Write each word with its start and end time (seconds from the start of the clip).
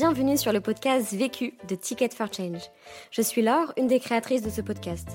Bienvenue 0.00 0.38
sur 0.38 0.54
le 0.54 0.62
podcast 0.62 1.12
Vécu 1.12 1.58
de 1.68 1.74
Ticket 1.74 2.08
for 2.08 2.32
Change. 2.32 2.62
Je 3.10 3.20
suis 3.20 3.42
Laure, 3.42 3.74
une 3.76 3.86
des 3.86 4.00
créatrices 4.00 4.40
de 4.40 4.48
ce 4.48 4.62
podcast. 4.62 5.06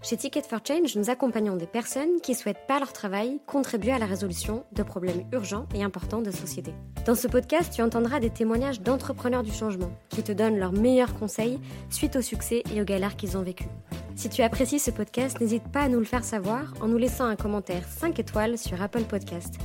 Chez 0.00 0.16
Ticket 0.16 0.40
for 0.40 0.60
Change, 0.66 0.96
nous 0.96 1.10
accompagnons 1.10 1.54
des 1.54 1.66
personnes 1.66 2.18
qui 2.22 2.34
souhaitent 2.34 2.66
par 2.66 2.78
leur 2.78 2.94
travail 2.94 3.42
contribuer 3.46 3.92
à 3.92 3.98
la 3.98 4.06
résolution 4.06 4.64
de 4.72 4.82
problèmes 4.82 5.26
urgents 5.32 5.66
et 5.74 5.84
importants 5.84 6.22
de 6.22 6.30
société. 6.30 6.72
Dans 7.04 7.14
ce 7.14 7.28
podcast, 7.28 7.74
tu 7.74 7.82
entendras 7.82 8.20
des 8.20 8.30
témoignages 8.30 8.80
d'entrepreneurs 8.80 9.42
du 9.42 9.52
changement 9.52 9.92
qui 10.08 10.22
te 10.22 10.32
donnent 10.32 10.58
leurs 10.58 10.72
meilleurs 10.72 11.12
conseils 11.12 11.60
suite 11.90 12.16
au 12.16 12.22
succès 12.22 12.62
et 12.74 12.80
aux 12.80 12.86
galères 12.86 13.16
qu'ils 13.16 13.36
ont 13.36 13.42
vécues. 13.42 13.68
Si 14.16 14.30
tu 14.30 14.40
apprécies 14.40 14.78
ce 14.78 14.90
podcast, 14.90 15.42
n'hésite 15.42 15.68
pas 15.70 15.82
à 15.82 15.88
nous 15.90 15.98
le 15.98 16.06
faire 16.06 16.24
savoir 16.24 16.72
en 16.80 16.88
nous 16.88 16.96
laissant 16.96 17.26
un 17.26 17.36
commentaire 17.36 17.84
5 17.86 18.18
étoiles 18.18 18.56
sur 18.56 18.80
Apple 18.80 19.04
Podcast. 19.04 19.56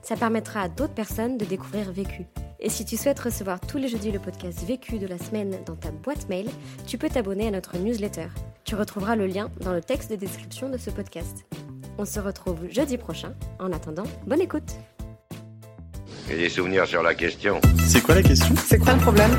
Ça 0.00 0.16
permettra 0.16 0.62
à 0.62 0.68
d'autres 0.70 0.94
personnes 0.94 1.36
de 1.36 1.44
découvrir 1.44 1.92
Vécu. 1.92 2.24
Et 2.64 2.70
si 2.70 2.86
tu 2.86 2.96
souhaites 2.96 3.20
recevoir 3.20 3.60
tous 3.60 3.76
les 3.76 3.88
jeudis 3.88 4.10
le 4.10 4.18
podcast 4.18 4.64
Vécu 4.66 4.98
de 4.98 5.06
la 5.06 5.18
semaine 5.18 5.58
dans 5.66 5.76
ta 5.76 5.90
boîte 5.90 6.30
mail, 6.30 6.48
tu 6.86 6.96
peux 6.96 7.10
t'abonner 7.10 7.48
à 7.48 7.50
notre 7.50 7.76
newsletter. 7.76 8.28
Tu 8.64 8.74
retrouveras 8.74 9.16
le 9.16 9.26
lien 9.26 9.50
dans 9.60 9.74
le 9.74 9.82
texte 9.82 10.10
de 10.10 10.16
description 10.16 10.70
de 10.70 10.78
ce 10.78 10.88
podcast. 10.88 11.44
On 11.98 12.06
se 12.06 12.18
retrouve 12.20 12.56
jeudi 12.70 12.96
prochain. 12.96 13.34
En 13.58 13.70
attendant, 13.70 14.04
bonne 14.26 14.40
écoute. 14.40 14.76
J'ai 16.26 16.38
des 16.38 16.48
souvenirs 16.48 16.86
sur 16.86 17.02
la 17.02 17.14
question. 17.14 17.60
C'est 17.86 18.00
quoi 18.00 18.14
la 18.14 18.22
question? 18.22 18.54
C'est 18.56 18.78
quoi 18.78 18.94
le 18.94 19.00
problème? 19.00 19.36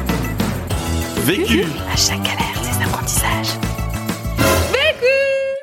Vécu 1.23 1.63
À 1.91 1.95
chaque 1.95 2.21
galère, 2.21 2.61
des 2.61 2.83
apprentissages. 2.83 3.57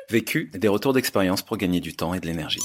Vécu, 0.09 0.51
des 0.53 0.67
retours 0.67 0.91
d'expérience 0.91 1.41
pour 1.41 1.55
gagner 1.55 1.79
du 1.79 1.95
temps 1.95 2.13
et 2.13 2.19
de 2.19 2.25
l'énergie. 2.25 2.59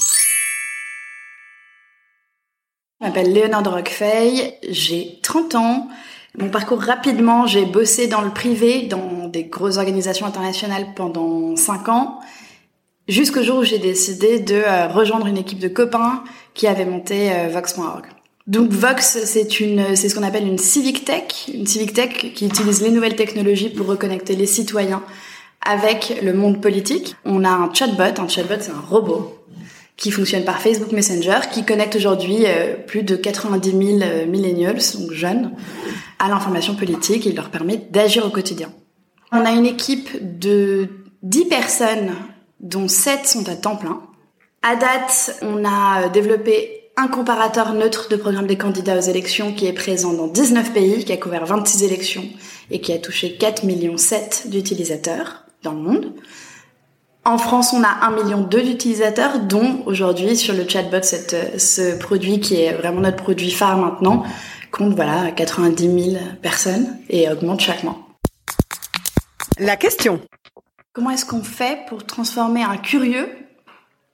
Je 2.99 3.05
m'appelle 3.05 3.31
Léonore 3.31 3.61
de 3.61 3.71
j'ai 4.69 5.19
30 5.23 5.55
ans. 5.55 5.87
Mon 6.37 6.49
parcours 6.49 6.81
rapidement, 6.81 7.47
j'ai 7.47 7.65
bossé 7.65 8.07
dans 8.07 8.19
le 8.19 8.29
privé, 8.29 8.83
dans 8.83 9.29
des 9.29 9.45
grosses 9.45 9.77
organisations 9.77 10.25
internationales 10.25 10.87
pendant 10.97 11.55
5 11.55 11.87
ans, 11.87 12.19
jusqu'au 13.07 13.41
jour 13.41 13.59
où 13.59 13.63
j'ai 13.63 13.79
décidé 13.79 14.39
de 14.39 14.55
euh, 14.55 14.87
rejoindre 14.89 15.27
une 15.27 15.37
équipe 15.37 15.59
de 15.59 15.69
copains 15.69 16.25
qui 16.53 16.67
avait 16.67 16.83
monté 16.83 17.31
euh, 17.31 17.47
Vox.org. 17.47 18.05
Donc 18.47 18.69
Vox, 18.71 19.19
c'est 19.23 19.61
une, 19.61 19.95
c'est 19.95 20.09
ce 20.09 20.15
qu'on 20.15 20.23
appelle 20.23 20.45
une 20.45 20.57
civic 20.57 21.05
tech, 21.05 21.47
une 21.53 21.67
civic 21.67 21.93
tech 21.93 22.33
qui 22.35 22.47
utilise 22.47 22.81
les 22.81 22.91
nouvelles 22.91 23.15
technologies 23.15 23.69
pour 23.69 23.87
reconnecter 23.87 24.35
les 24.35 24.45
citoyens 24.45 25.03
avec 25.65 26.19
le 26.21 26.33
monde 26.33 26.61
politique. 26.61 27.15
On 27.23 27.45
a 27.45 27.49
un 27.49 27.73
chatbot, 27.73 28.19
un 28.21 28.27
chatbot 28.27 28.55
c'est 28.59 28.71
un 28.71 28.83
robot 28.89 29.38
qui 29.99 30.11
fonctionne 30.11 30.45
par 30.45 30.61
Facebook 30.61 30.93
Messenger, 30.93 31.41
qui 31.51 31.65
connecte 31.65 31.95
aujourd'hui 31.97 32.45
euh, 32.45 32.75
plus 32.75 33.03
de 33.03 33.17
90 33.17 33.69
000 33.69 33.81
euh, 34.01 34.25
millennials, 34.25 34.79
donc 34.97 35.11
jeunes, 35.11 35.51
à 36.19 36.29
l'information 36.29 36.73
politique 36.73 37.27
et 37.27 37.33
leur 37.33 37.49
permet 37.49 37.77
d'agir 37.77 38.25
au 38.25 38.29
quotidien. 38.29 38.71
On 39.33 39.45
a 39.45 39.51
une 39.51 39.65
équipe 39.65 40.39
de 40.39 40.87
10 41.23 41.45
personnes, 41.45 42.11
dont 42.61 42.87
7 42.87 43.27
sont 43.27 43.49
à 43.49 43.55
temps 43.55 43.75
plein. 43.75 44.01
À 44.63 44.77
date, 44.77 45.37
on 45.41 45.65
a 45.65 46.07
développé 46.07 46.91
un 46.95 47.07
comparateur 47.07 47.73
neutre 47.73 48.07
de 48.09 48.15
programme 48.15 48.47
des 48.47 48.57
candidats 48.57 48.97
aux 48.97 49.01
élections 49.01 49.53
qui 49.53 49.67
est 49.67 49.73
présent 49.73 50.13
dans 50.13 50.27
19 50.27 50.73
pays, 50.73 51.03
qui 51.03 51.11
a 51.11 51.17
couvert 51.17 51.45
26 51.45 51.83
élections 51.83 52.25
et 52.71 52.79
qui 52.79 52.93
a 52.93 52.99
touché 52.99 53.35
4 53.35 53.65
millions 53.65 53.97
7 53.97 54.47
d'utilisateurs 54.47 55.43
dans 55.61 55.73
le 55.73 55.79
monde. 55.79 56.13
En 57.25 57.37
France, 57.37 57.73
on 57.73 57.83
a 57.83 58.07
1 58.07 58.11
million 58.11 58.41
d'utilisateurs, 58.41 59.39
dont 59.39 59.83
aujourd'hui 59.85 60.35
sur 60.35 60.53
le 60.53 60.67
chatbot, 60.67 61.03
cette, 61.03 61.59
ce 61.59 61.97
produit 61.97 62.39
qui 62.39 62.61
est 62.61 62.73
vraiment 62.73 63.01
notre 63.01 63.17
produit 63.17 63.51
phare 63.51 63.77
maintenant, 63.77 64.23
compte 64.71 64.95
voilà 64.95 65.31
90 65.31 66.11
000 66.11 66.23
personnes 66.41 66.97
et 67.09 67.29
augmente 67.29 67.59
chaque 67.59 67.83
mois. 67.83 67.97
La 69.59 69.75
question. 69.75 70.21
Comment 70.93 71.11
est-ce 71.11 71.25
qu'on 71.25 71.43
fait 71.43 71.85
pour 71.87 72.05
transformer 72.05 72.63
un 72.63 72.77
curieux, 72.77 73.29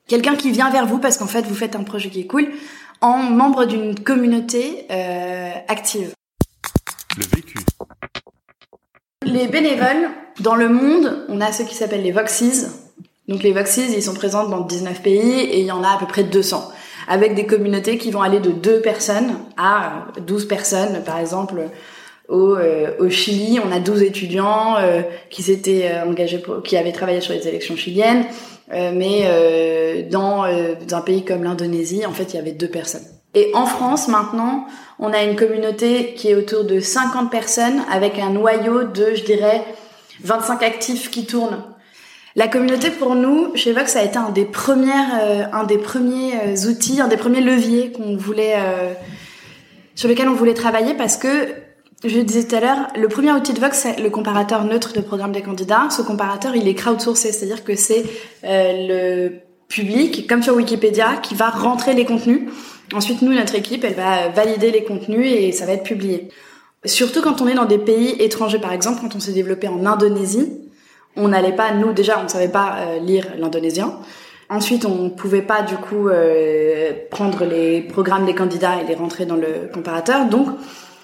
quelqu'un 0.08 0.36
qui 0.36 0.52
vient 0.52 0.70
vers 0.72 0.86
vous 0.86 0.98
parce 0.98 1.17
qu'en 1.17 1.27
fait 1.27 1.43
vous 1.43 1.55
faites 1.55 1.76
un 1.76 1.83
projet 1.83 2.10
qui 2.10 2.22
est 2.22 2.27
cool, 2.27 2.52
en 3.02 3.17
membre 3.17 3.66
d'une 3.66 3.98
communauté 3.99 4.87
euh, 4.89 5.52
active? 5.67 6.14
Le 7.17 7.23
vécu. 7.23 7.60
Les 9.22 9.48
bénévoles, 9.48 10.10
dans 10.39 10.55
le 10.55 10.70
monde, 10.70 11.26
on 11.30 11.39
a 11.42 11.52
ceux 11.52 11.64
qui 11.64 11.76
s'appellent 11.76 12.04
les 12.04 12.11
Voxies. 12.11 12.66
Donc 13.27 13.41
les 13.41 13.53
Voxies, 13.53 13.91
ils 13.95 14.03
sont 14.03 14.13
présents 14.13 14.47
dans 14.47 14.61
19 14.61 15.02
pays 15.02 15.39
et 15.39 15.59
il 15.59 15.65
y 15.65 15.71
en 15.71 15.83
a 15.83 15.89
à 15.89 15.97
peu 15.97 16.05
près 16.05 16.23
200. 16.23 16.71
Avec 17.08 17.36
des 17.36 17.45
communautés 17.45 17.97
qui 17.97 18.11
vont 18.11 18.21
aller 18.21 18.39
de 18.39 18.52
2 18.52 18.81
personnes 18.81 19.36
à 19.58 20.05
12 20.25 20.47
personnes. 20.47 21.03
Par 21.03 21.19
exemple, 21.19 21.69
au, 22.30 22.55
euh, 22.55 22.91
au 22.99 23.09
Chili, 23.09 23.59
on 23.63 23.71
a 23.71 23.80
12 23.80 24.03
étudiants 24.03 24.75
euh, 24.77 25.02
qui 25.30 25.43
s'étaient 25.43 25.91
euh, 25.91 26.09
engagés, 26.09 26.39
pour, 26.39 26.63
qui 26.63 26.77
avaient 26.77 26.91
travaillé 26.91 27.21
sur 27.21 27.33
les 27.33 27.47
élections 27.47 27.75
chiliennes. 27.75 28.25
Euh, 28.73 28.91
mais 28.95 29.23
euh, 29.25 30.09
dans, 30.09 30.45
dans 30.87 30.97
un 30.97 31.02
pays 31.02 31.23
comme 31.23 31.43
l'Indonésie, 31.43 32.05
en 32.05 32.11
fait, 32.11 32.33
il 32.33 32.37
y 32.37 32.39
avait 32.39 32.52
deux 32.52 32.69
personnes. 32.69 33.05
Et 33.36 33.52
en 33.53 33.65
France, 33.65 34.07
maintenant, 34.07 34.65
on 34.97 35.11
a 35.11 35.23
une 35.23 35.36
communauté 35.36 36.13
qui 36.13 36.30
est 36.30 36.36
autour 36.36 36.63
de 36.63 36.80
50 36.80 37.30
personnes 37.30 37.81
avec 37.92 38.17
un 38.17 38.30
noyau 38.30 38.83
de, 38.83 39.13
je 39.13 39.23
dirais, 39.23 39.61
25 40.23 40.63
actifs 40.63 41.11
qui 41.11 41.25
tournent. 41.25 41.61
La 42.38 42.50
communauté 42.50 42.90
pour 42.90 43.16
nous, 43.16 43.56
chez 43.56 43.72
Vox, 43.72 43.94
ça 43.94 44.00
a 44.00 44.04
été 44.04 44.18
un 44.18 44.30
des 44.30 44.44
premiers, 44.44 44.92
euh, 45.22 45.46
un 45.54 45.64
des 45.64 45.78
premiers 45.78 46.34
euh, 46.36 46.70
outils, 46.70 47.00
un 47.00 47.08
des 47.08 47.16
premiers 47.16 47.40
leviers 47.40 47.94
qu'on 47.94 48.18
voulait, 48.18 48.56
euh, 48.58 48.92
sur 49.96 50.10
lesquels 50.10 50.28
on 50.28 50.34
voulait 50.34 50.54
travailler 50.54 50.96
parce 50.96 51.16
que, 51.16 51.48
je 52.04 52.18
le 52.18 52.23
disais 52.23 52.46
tout 52.46 52.56
à 52.56 52.60
l'heure, 52.60 52.88
le 52.98 53.08
premier 53.08 53.32
outil 53.32 53.54
de 53.54 53.60
Vox, 53.62 53.78
c'est 53.78 54.02
le 54.02 54.10
comparateur 54.10 54.66
neutre 54.66 54.92
de 54.92 55.00
programme 55.00 55.32
des 55.32 55.42
candidats. 55.42 55.88
Ce 55.90 56.02
comparateur, 56.02 56.58
il 56.58 56.68
est 56.68 56.76
crowdsourcé, 56.76 57.32
c'est-à-dire 57.32 57.64
que 57.64 57.76
c'est 57.76 58.04
le 58.44 59.40
public, 59.70 60.28
comme 60.28 60.44
sur 60.44 60.56
Wikipédia, 60.56 61.16
qui 61.23 61.36
va 61.36 61.50
rentrer 61.50 61.94
les 61.94 62.04
contenus. 62.04 62.42
Ensuite, 62.94 63.22
nous, 63.22 63.34
notre 63.34 63.56
équipe, 63.56 63.86
elle 63.86 63.96
va 63.96 64.28
valider 64.28 64.72
les 64.72 64.84
contenus 64.84 65.26
et 65.26 65.52
ça 65.54 65.66
va 65.66 65.72
être 65.72 65.84
publié. 65.84 66.28
Surtout 66.84 67.22
quand 67.22 67.42
on 67.42 67.48
est 67.48 67.56
dans 67.56 67.66
des 67.66 67.80
pays 67.80 68.16
étrangers, 68.20 68.60
par 68.60 68.73
exemple, 68.73 69.00
quand 69.02 69.16
on 69.16 69.20
s'est 69.20 69.32
développé 69.32 69.67
en 69.67 69.84
Indonésie, 69.86 70.64
on 71.17 71.27
n'allait 71.27 71.55
pas, 71.55 71.71
nous 71.71 71.93
déjà, 71.93 72.20
on 72.20 72.23
ne 72.23 72.27
savait 72.27 72.49
pas 72.49 72.76
euh, 72.77 72.99
lire 72.99 73.26
l'indonésien. 73.37 73.99
Ensuite, 74.49 74.86
on 74.86 75.09
pouvait 75.09 75.42
pas 75.42 75.64
du 75.64 75.76
coup 75.76 76.08
euh, 76.08 76.92
prendre 77.09 77.45
les 77.45 77.81
programmes 77.81 78.26
des 78.26 78.36
candidats 78.36 78.81
et 78.81 78.87
les 78.87 78.95
rentrer 78.95 79.25
dans 79.25 79.36
le 79.36 79.70
comparateur. 79.73 80.25
Donc, 80.25 80.48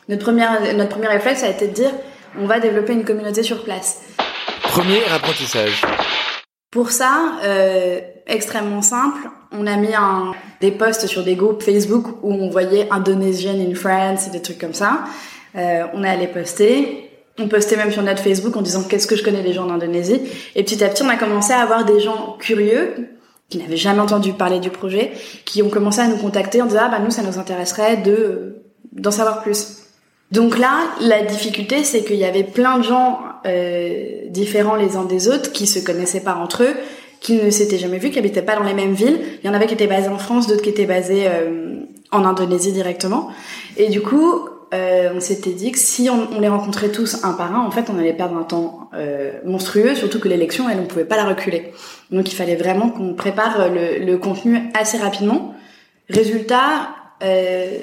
notre 0.09 0.23
première, 0.23 0.75
notre 0.75 0.89
premier 0.89 1.07
réflexe 1.07 1.43
a 1.43 1.49
été 1.49 1.67
de 1.67 1.73
dire, 1.73 1.91
on 2.39 2.45
va 2.45 2.59
développer 2.59 2.93
une 2.93 3.03
communauté 3.03 3.41
sur 3.41 3.63
place. 3.63 4.01
Premier 4.63 5.01
apprentissage. 5.13 5.81
Pour 6.71 6.91
ça, 6.91 7.33
euh, 7.43 7.99
extrêmement 8.27 8.81
simple, 8.81 9.27
on 9.51 9.67
a 9.67 9.75
mis 9.75 9.93
un, 9.93 10.31
des 10.61 10.71
posts 10.71 11.07
sur 11.07 11.23
des 11.23 11.35
groupes 11.35 11.63
Facebook 11.63 12.05
où 12.21 12.31
on 12.31 12.49
voyait 12.49 12.87
Indonesian 12.91 13.59
in 13.59 13.75
France 13.75 14.27
et 14.27 14.31
des 14.31 14.41
trucs 14.41 14.59
comme 14.59 14.73
ça. 14.73 15.03
Euh, 15.55 15.83
on 15.93 16.03
est 16.03 16.09
allé 16.09 16.27
poster. 16.27 17.10
On 17.39 17.47
postait 17.47 17.77
même 17.77 17.91
sur 17.91 18.03
notre 18.03 18.21
Facebook 18.21 18.55
en 18.55 18.61
disant 18.61 18.83
qu'est-ce 18.83 19.07
que 19.07 19.15
je 19.15 19.23
connais 19.23 19.41
des 19.41 19.53
gens 19.53 19.65
d'Indonésie. 19.65 20.21
Et 20.55 20.63
petit 20.63 20.83
à 20.83 20.89
petit, 20.89 21.03
on 21.03 21.09
a 21.09 21.15
commencé 21.15 21.53
à 21.53 21.59
avoir 21.59 21.85
des 21.85 21.99
gens 21.99 22.35
curieux 22.39 23.09
qui 23.49 23.57
n'avaient 23.57 23.77
jamais 23.77 23.99
entendu 23.99 24.33
parler 24.33 24.59
du 24.59 24.69
projet, 24.69 25.11
qui 25.45 25.61
ont 25.61 25.69
commencé 25.69 25.99
à 25.99 26.07
nous 26.07 26.17
contacter 26.17 26.61
en 26.61 26.65
disant 26.65 26.81
ah 26.83 26.89
bah 26.89 26.99
nous 26.99 27.11
ça 27.11 27.21
nous 27.21 27.37
intéresserait 27.37 27.97
de 27.97 28.63
d'en 28.93 29.11
savoir 29.11 29.43
plus. 29.43 29.77
Donc 30.31 30.57
là, 30.57 30.79
la 31.01 31.23
difficulté, 31.23 31.83
c'est 31.83 32.03
qu'il 32.03 32.15
y 32.15 32.23
avait 32.23 32.43
plein 32.43 32.77
de 32.77 32.83
gens 32.83 33.19
euh, 33.45 34.21
différents 34.29 34.75
les 34.75 34.95
uns 34.95 35.03
des 35.03 35.27
autres 35.27 35.51
qui 35.51 35.67
se 35.67 35.79
connaissaient 35.79 36.21
pas 36.21 36.35
entre 36.35 36.63
eux, 36.63 36.73
qui 37.19 37.35
ne 37.35 37.49
s'étaient 37.49 37.77
jamais 37.77 37.97
vus, 37.97 38.11
qui 38.11 38.19
habitaient 38.19 38.41
pas 38.41 38.55
dans 38.55 38.63
les 38.63 38.73
mêmes 38.73 38.93
villes. 38.93 39.19
Il 39.43 39.47
y 39.47 39.49
en 39.49 39.53
avait 39.53 39.67
qui 39.67 39.73
étaient 39.73 39.87
basés 39.87 40.07
en 40.07 40.17
France, 40.17 40.47
d'autres 40.47 40.61
qui 40.61 40.69
étaient 40.69 40.85
basés 40.85 41.25
euh, 41.27 41.81
en 42.11 42.23
Indonésie 42.23 42.71
directement. 42.71 43.29
Et 43.75 43.89
du 43.89 44.01
coup, 44.01 44.47
euh, 44.73 45.09
on 45.13 45.19
s'était 45.19 45.51
dit 45.51 45.71
que 45.71 45.79
si 45.79 46.09
on, 46.09 46.27
on, 46.31 46.39
les 46.39 46.47
rencontrait 46.47 46.89
tous 46.89 47.23
un 47.23 47.33
par 47.33 47.53
un, 47.53 47.65
en 47.65 47.71
fait, 47.71 47.89
on 47.89 47.99
allait 47.99 48.13
perdre 48.13 48.37
un 48.37 48.43
temps 48.43 48.89
euh, 48.93 49.33
monstrueux, 49.43 49.95
surtout 49.95 50.19
que 50.19 50.29
l'élection, 50.29 50.69
elle, 50.69 50.79
on 50.79 50.85
pouvait 50.85 51.05
pas 51.05 51.17
la 51.17 51.25
reculer. 51.25 51.73
Donc, 52.09 52.31
il 52.31 52.35
fallait 52.35 52.55
vraiment 52.55 52.89
qu'on 52.89 53.13
prépare 53.13 53.69
le, 53.69 54.03
le, 54.03 54.17
contenu 54.17 54.69
assez 54.73 54.97
rapidement. 54.97 55.55
Résultat, 56.09 56.89
euh, 57.21 57.77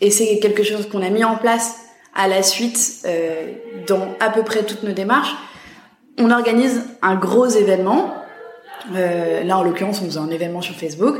et 0.00 0.10
c'est 0.10 0.38
quelque 0.38 0.62
chose 0.62 0.88
qu'on 0.88 1.02
a 1.02 1.10
mis 1.10 1.24
en 1.24 1.36
place 1.36 1.76
à 2.14 2.28
la 2.28 2.42
suite 2.42 3.02
euh, 3.04 3.52
dans 3.86 4.08
à 4.20 4.30
peu 4.30 4.42
près 4.42 4.62
toutes 4.62 4.82
nos 4.82 4.92
démarches. 4.92 5.34
On 6.18 6.30
organise 6.30 6.82
un 7.02 7.14
gros 7.14 7.46
événement. 7.46 8.14
Euh, 8.94 9.44
là, 9.44 9.58
en 9.58 9.62
l'occurrence, 9.62 10.00
on 10.02 10.06
faisait 10.06 10.18
un 10.18 10.30
événement 10.30 10.62
sur 10.62 10.74
Facebook. 10.74 11.16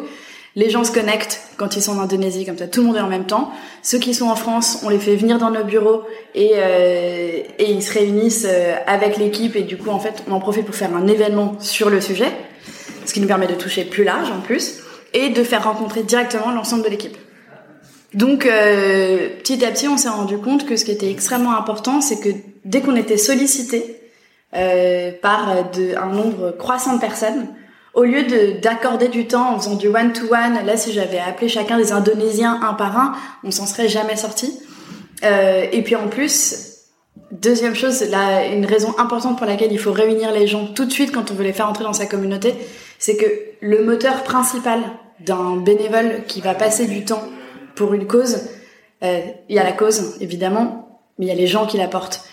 Les 0.56 0.70
gens 0.70 0.84
se 0.84 0.90
connectent 0.90 1.42
quand 1.58 1.76
ils 1.76 1.82
sont 1.82 1.98
en 1.98 2.00
Indonésie, 2.00 2.46
comme 2.46 2.56
ça 2.56 2.66
tout 2.66 2.80
le 2.80 2.86
monde 2.86 2.96
est 2.96 3.00
en 3.00 3.08
même 3.08 3.26
temps. 3.26 3.52
Ceux 3.82 3.98
qui 3.98 4.14
sont 4.14 4.26
en 4.26 4.36
France, 4.36 4.80
on 4.84 4.88
les 4.88 4.98
fait 4.98 5.14
venir 5.14 5.38
dans 5.38 5.50
nos 5.50 5.64
bureaux 5.64 6.02
et, 6.34 6.52
euh, 6.54 7.42
et 7.58 7.70
ils 7.70 7.82
se 7.82 7.92
réunissent 7.92 8.46
euh, 8.48 8.74
avec 8.86 9.18
l'équipe 9.18 9.54
et 9.54 9.62
du 9.62 9.76
coup 9.76 9.90
en 9.90 9.98
fait 9.98 10.24
on 10.26 10.32
en 10.32 10.40
profite 10.40 10.64
pour 10.64 10.74
faire 10.74 10.96
un 10.96 11.06
événement 11.06 11.56
sur 11.60 11.90
le 11.90 12.00
sujet, 12.00 12.32
ce 13.04 13.12
qui 13.12 13.20
nous 13.20 13.26
permet 13.26 13.46
de 13.46 13.54
toucher 13.54 13.84
plus 13.84 14.02
large 14.02 14.30
en 14.30 14.40
plus 14.40 14.78
et 15.12 15.28
de 15.28 15.44
faire 15.44 15.64
rencontrer 15.64 16.02
directement 16.02 16.50
l'ensemble 16.50 16.84
de 16.84 16.88
l'équipe. 16.88 17.16
Donc 18.14 18.46
euh, 18.46 19.28
petit 19.40 19.62
à 19.62 19.70
petit, 19.70 19.88
on 19.88 19.98
s'est 19.98 20.08
rendu 20.08 20.38
compte 20.38 20.64
que 20.64 20.76
ce 20.76 20.86
qui 20.86 20.90
était 20.90 21.10
extrêmement 21.10 21.54
important, 21.54 22.00
c'est 22.00 22.18
que 22.18 22.30
dès 22.64 22.80
qu'on 22.80 22.96
était 22.96 23.18
sollicité 23.18 24.00
euh, 24.54 25.12
par 25.20 25.70
de, 25.70 25.94
un 25.96 26.06
nombre 26.06 26.52
croissant 26.52 26.94
de 26.94 27.00
personnes, 27.00 27.46
au 27.96 28.04
lieu 28.04 28.22
de 28.24 28.60
d'accorder 28.60 29.08
du 29.08 29.26
temps 29.26 29.54
en 29.54 29.58
faisant 29.58 29.74
du 29.74 29.88
one 29.88 30.12
to 30.12 30.26
one, 30.26 30.64
là 30.64 30.76
si 30.76 30.92
j'avais 30.92 31.18
appelé 31.18 31.48
chacun 31.48 31.78
des 31.78 31.92
Indonésiens 31.92 32.60
un 32.62 32.74
par 32.74 32.96
un, 32.96 33.14
on 33.42 33.50
s'en 33.50 33.66
serait 33.66 33.88
jamais 33.88 34.16
sorti. 34.16 34.60
Euh, 35.24 35.64
et 35.72 35.82
puis 35.82 35.96
en 35.96 36.08
plus, 36.08 36.76
deuxième 37.32 37.74
chose, 37.74 38.02
là, 38.10 38.46
une 38.46 38.66
raison 38.66 38.94
importante 38.98 39.38
pour 39.38 39.46
laquelle 39.46 39.72
il 39.72 39.78
faut 39.78 39.92
réunir 39.92 40.30
les 40.30 40.46
gens 40.46 40.66
tout 40.66 40.84
de 40.84 40.92
suite 40.92 41.10
quand 41.10 41.30
on 41.30 41.34
veut 41.34 41.44
les 41.44 41.54
faire 41.54 41.68
entrer 41.68 41.84
dans 41.84 41.94
sa 41.94 42.04
communauté, 42.04 42.54
c'est 42.98 43.16
que 43.16 43.26
le 43.60 43.82
moteur 43.82 44.22
principal 44.24 44.80
d'un 45.20 45.56
bénévole 45.56 46.24
qui 46.28 46.42
va 46.42 46.54
passer 46.54 46.86
du 46.86 47.06
temps 47.06 47.22
pour 47.74 47.94
une 47.94 48.06
cause, 48.06 48.40
euh, 49.02 49.20
il 49.48 49.56
y 49.56 49.58
a 49.58 49.64
la 49.64 49.72
cause 49.72 50.18
évidemment, 50.20 51.00
mais 51.18 51.26
il 51.26 51.28
y 51.30 51.32
a 51.32 51.34
les 51.34 51.46
gens 51.46 51.66
qui 51.66 51.78
la 51.78 51.88
portent. 51.88 52.24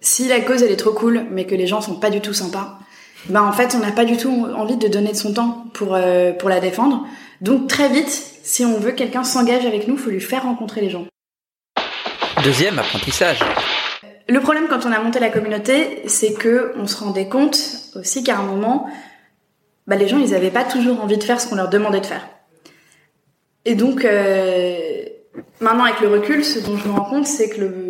Si 0.00 0.28
la 0.28 0.40
cause 0.40 0.62
elle 0.62 0.70
est 0.70 0.76
trop 0.76 0.92
cool, 0.92 1.26
mais 1.32 1.44
que 1.44 1.56
les 1.56 1.66
gens 1.66 1.80
sont 1.80 1.96
pas 1.96 2.10
du 2.10 2.20
tout 2.20 2.32
sympas, 2.32 2.78
ben 3.26 3.42
en 3.42 3.52
fait 3.52 3.74
on 3.74 3.78
n'a 3.78 3.92
pas 3.92 4.04
du 4.04 4.16
tout 4.16 4.46
envie 4.56 4.76
de 4.76 4.88
donner 4.88 5.12
de 5.12 5.16
son 5.16 5.32
temps 5.32 5.64
pour 5.74 5.94
euh, 5.94 6.32
pour 6.32 6.48
la 6.48 6.60
défendre. 6.60 7.06
Donc 7.40 7.68
très 7.68 7.88
vite, 7.88 8.10
si 8.42 8.64
on 8.64 8.78
veut 8.78 8.92
que 8.92 8.96
quelqu'un 8.96 9.24
s'engage 9.24 9.66
avec 9.66 9.86
nous, 9.88 9.96
faut 9.96 10.10
lui 10.10 10.20
faire 10.20 10.44
rencontrer 10.44 10.80
les 10.80 10.90
gens. 10.90 11.06
Deuxième 12.42 12.78
apprentissage. 12.78 13.40
Le 14.28 14.40
problème 14.40 14.66
quand 14.68 14.86
on 14.86 14.92
a 14.92 15.00
monté 15.00 15.20
la 15.20 15.30
communauté, 15.30 16.02
c'est 16.06 16.34
que 16.34 16.72
on 16.76 16.86
se 16.86 17.02
rendait 17.02 17.28
compte 17.28 17.58
aussi 17.94 18.22
qu'à 18.22 18.38
un 18.38 18.42
moment, 18.42 18.88
bah, 19.86 19.96
les 19.96 20.08
gens 20.08 20.18
ils 20.18 20.34
avaient 20.34 20.50
pas 20.50 20.64
toujours 20.64 21.02
envie 21.02 21.18
de 21.18 21.24
faire 21.24 21.40
ce 21.40 21.48
qu'on 21.48 21.56
leur 21.56 21.68
demandait 21.68 22.00
de 22.00 22.06
faire. 22.06 22.28
Et 23.64 23.74
donc 23.74 24.04
euh, 24.04 24.78
maintenant 25.60 25.84
avec 25.84 26.00
le 26.00 26.08
recul, 26.08 26.44
ce 26.44 26.58
dont 26.60 26.76
je 26.76 26.88
me 26.88 26.92
rends 26.92 27.04
compte, 27.04 27.26
c'est 27.26 27.48
que 27.48 27.60
le 27.60 27.87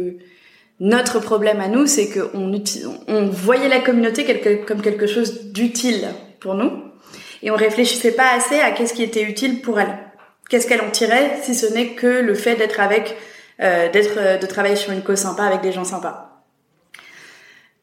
notre 0.80 1.18
problème 1.18 1.60
à 1.60 1.68
nous, 1.68 1.86
c'est 1.86 2.08
qu'on 2.08 2.52
on 3.08 3.26
voyait 3.26 3.68
la 3.68 3.80
communauté 3.80 4.24
quelque, 4.24 4.64
comme 4.64 4.80
quelque 4.80 5.06
chose 5.06 5.46
d'utile 5.52 6.08
pour 6.40 6.54
nous, 6.54 6.70
et 7.42 7.50
on 7.50 7.56
réfléchissait 7.56 8.12
pas 8.12 8.32
assez 8.36 8.60
à 8.60 8.70
qu'est-ce 8.70 8.94
qui 8.94 9.02
était 9.02 9.22
utile 9.22 9.60
pour 9.60 9.80
elle, 9.80 9.98
qu'est-ce 10.48 10.66
qu'elle 10.66 10.82
en 10.82 10.90
tirait, 10.90 11.38
si 11.42 11.54
ce 11.54 11.66
n'est 11.66 11.90
que 11.90 12.06
le 12.06 12.34
fait 12.34 12.54
d'être 12.54 12.80
avec, 12.80 13.16
euh, 13.60 13.90
d'être, 13.90 14.40
de 14.40 14.46
travailler 14.46 14.76
sur 14.76 14.92
une 14.92 15.02
cause 15.02 15.18
sympa 15.18 15.44
avec 15.44 15.62
des 15.62 15.72
gens 15.72 15.84
sympas. 15.84 16.44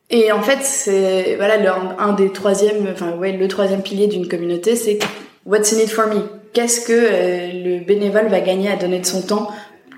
Et 0.09 0.31
en 0.31 0.41
fait, 0.41 0.59
c'est 0.61 1.35
voilà 1.35 1.57
le, 1.57 1.69
un 1.99 2.13
des 2.13 2.31
troisièmes, 2.31 2.87
enfin 2.91 3.11
ouais, 3.17 3.31
le 3.31 3.47
troisième 3.47 3.81
pilier 3.81 4.07
d'une 4.07 4.27
communauté, 4.27 4.75
c'est 4.75 4.99
what's 5.45 5.73
in 5.73 5.79
it 5.79 5.89
for 5.89 6.07
me? 6.07 6.21
Qu'est-ce 6.53 6.87
que 6.87 6.93
euh, 6.93 7.79
le 7.79 7.83
bénévole 7.83 8.27
va 8.27 8.39
gagner 8.39 8.71
à 8.71 8.77
donner 8.77 8.99
de 8.99 9.05
son 9.05 9.21
temps, 9.21 9.49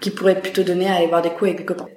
qui 0.01 0.09
pourrait 0.09 0.41
plutôt 0.41 0.63
donner 0.63 0.89
à 0.89 0.95
aller 0.95 1.07
boire 1.07 1.21
des 1.21 1.29
coups 1.29 1.43
avec 1.43 1.57
des 1.57 1.65
copains? 1.65 1.87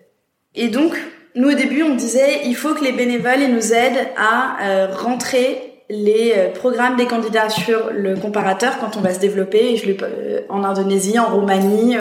Et 0.55 0.69
donc, 0.69 0.97
nous 1.35 1.49
au 1.49 1.55
début, 1.55 1.82
on 1.82 1.94
disait, 1.94 2.43
il 2.47 2.56
faut 2.56 2.75
que 2.75 2.85
les 2.85 2.93
bénévoles 2.93 3.41
ils 3.41 3.55
nous 3.55 3.73
aident 3.73 4.08
à 4.17 4.56
euh, 4.62 4.94
rentrer 4.94 5.82
les 5.88 6.35
euh, 6.37 6.52
programmes 6.52 6.97
des 6.97 7.06
candidats 7.06 7.49
sur 7.49 7.91
le 7.93 8.17
comparateur 8.17 8.79
quand 8.79 8.97
on 8.97 9.00
va 9.00 9.14
se 9.14 9.20
développer 9.20 9.76
je 9.76 9.87
le, 9.87 9.97
euh, 10.02 10.41
en 10.49 10.64
Indonésie, 10.64 11.19
en 11.19 11.26
Roumanie, 11.26 11.97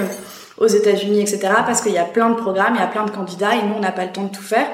aux 0.58 0.68
États-Unis, 0.68 1.22
etc. 1.22 1.40
Parce 1.66 1.82
qu'il 1.82 1.94
y 1.94 2.00
a 2.00 2.06
plein 2.06 2.30
de 2.30 2.36
programmes, 2.36 2.74
il 2.76 2.80
y 2.80 2.84
a 2.84 2.88
plein 2.88 3.06
de 3.06 3.12
candidats 3.12 3.56
et 3.56 3.64
nous 3.64 3.76
on 3.76 3.80
n'a 3.80 3.92
pas 3.92 4.06
le 4.06 4.12
temps 4.12 4.26
de 4.26 4.36
tout 4.36 4.42
faire. 4.42 4.68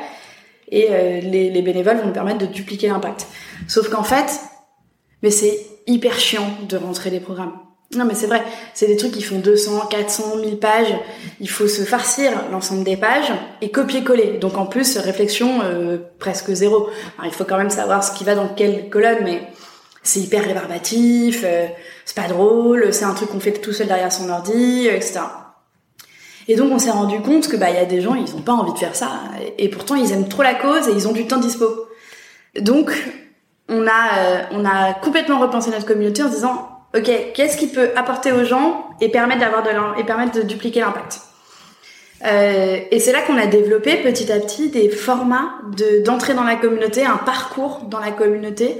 Et 0.68 0.88
les, 1.21 1.51
les 1.51 1.62
bénévoles 1.62 1.98
vont 1.98 2.07
nous 2.07 2.12
permettre 2.12 2.39
de 2.39 2.48
dupliquer 2.48 2.88
l'impact. 2.88 3.28
Sauf 3.68 3.88
qu'en 3.88 4.01
fait, 4.01 4.39
mais 5.21 5.30
c'est 5.30 5.60
hyper 5.86 6.18
chiant 6.18 6.48
de 6.68 6.75
rentrer 6.75 7.12
les 7.12 7.19
programmes. 7.19 7.54
Non, 7.95 8.06
mais 8.06 8.13
c'est 8.13 8.27
vrai, 8.27 8.44
c'est 8.74 8.88
des 8.88 8.97
trucs 8.97 9.12
qui 9.12 9.21
font 9.21 9.39
200, 9.39 9.88
400, 9.89 10.38
1000 10.38 10.57
pages. 10.57 10.94
Il 11.39 11.50
faut 11.50 11.68
se 11.68 11.83
farcir 11.83 12.31
l'ensemble 12.51 12.83
des 12.83 12.97
pages 12.97 13.31
et 13.62 13.71
copier-coller. 13.71 14.38
Donc 14.39 14.57
en 14.57 14.65
plus, 14.65 14.97
réflexion 14.97 15.62
euh, 15.63 15.97
presque 16.19 16.51
zéro. 16.51 16.89
Il 17.24 17.31
faut 17.31 17.45
quand 17.45 17.57
même 17.57 17.69
savoir 17.69 18.03
ce 18.03 18.12
qui 18.12 18.24
va 18.24 18.36
dans 18.36 18.50
quelle 18.50 18.89
colonne, 18.89 19.19
mais 19.24 19.42
c'est 20.03 20.19
hyper 20.19 20.44
rébarbatif, 20.44 21.42
euh, 21.44 21.68
c'est 22.06 22.15
pas 22.15 22.27
drôle, 22.27 22.94
c'est 22.94 23.06
un 23.06 23.13
truc 23.13 23.30
qu'on 23.30 23.39
fait 23.39 23.53
tout 23.53 23.71
seul 23.71 23.88
derrière 23.88 24.12
son 24.12 24.30
ordi, 24.30 24.88
euh, 24.88 24.95
etc. 24.95 25.21
Et 26.47 26.56
donc 26.56 26.71
on 26.71 26.77
s'est 26.77 26.92
rendu 26.92 27.21
compte 27.21 27.47
que 27.47 27.57
bah 27.57 27.71
il 27.71 27.75
y 27.75 27.80
a 27.80 27.86
des 27.86 28.01
gens 28.01 28.13
ils 28.13 28.36
ont 28.36 28.42
pas 28.42 28.53
envie 28.53 28.71
de 28.71 28.77
faire 28.77 28.95
ça 28.95 29.09
et, 29.57 29.68
pourtant 29.68 29.95
ils 29.95 30.12
aiment 30.12 30.27
trop 30.27 30.44
la 30.44 30.53
cause 30.53 30.88
et 30.88 30.92
ils 30.92 31.07
ont 31.07 31.12
du 31.12 31.25
temps 31.25 31.39
dispo. 31.39 31.65
Donc 32.59 32.92
on 33.68 33.88
a 33.88 34.47
on 34.51 34.63
a 34.63 34.94
complètement 34.94 35.39
repensé 35.39 35.71
notre 35.71 35.88
communauté 35.88 36.21
en 36.21 36.27
se 36.27 36.36
disant 36.36 36.75
ok, 36.95 37.33
qu'est-ce 37.33 37.57
qui 37.57 37.68
peut 37.68 37.89
apporter 37.95 38.31
aux 38.31 38.44
gens 38.44 38.89
et 39.01 39.09
permettre 39.09 39.42
d'avoir 39.42 39.63
de 39.63 40.00
et 40.00 40.03
permettre 40.03 40.38
de 40.38 40.42
dupliquer 40.42 40.80
l'impact. 40.80 41.21
Euh, 42.25 42.80
et 42.92 43.00
c'est 43.00 43.12
là 43.12 43.21
qu'on 43.21 43.38
a 43.38 43.45
développé 43.45 43.97
petit 43.97 44.31
à 44.31 44.39
petit 44.39 44.69
des 44.69 44.89
formats 44.89 45.56
de 45.77 46.03
d'entrée 46.03 46.33
dans 46.33 46.44
la 46.44 46.56
communauté, 46.56 47.06
un 47.06 47.18
parcours 47.18 47.81
dans 47.89 48.00
la 48.00 48.12
communauté. 48.12 48.77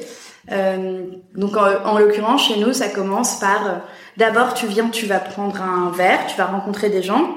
Euh, 0.52 1.04
donc 1.34 1.58
en, 1.58 1.98
l'occurrence 1.98 2.48
chez 2.48 2.60
nous, 2.60 2.72
ça 2.72 2.88
commence 2.88 3.40
par 3.40 3.68
euh, 3.68 3.72
d'abord 4.18 4.54
tu 4.54 4.68
viens, 4.68 4.90
tu 4.90 5.06
vas 5.06 5.20
prendre 5.20 5.62
un 5.62 5.92
verre, 5.92 6.26
tu 6.28 6.38
vas 6.38 6.46
rencontrer 6.46 6.90
des 6.90 7.04
gens. 7.04 7.36